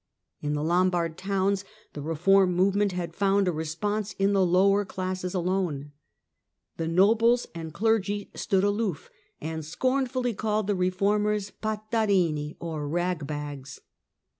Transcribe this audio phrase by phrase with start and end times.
[0.41, 1.63] In the Lombard towns
[1.93, 5.91] the reform movement had found a response in the lower classes alone.
[6.77, 13.27] The nobles and clergy stood aloof, and scornfully called the reformers The" Patarini," or "rag
[13.27, 13.79] bags."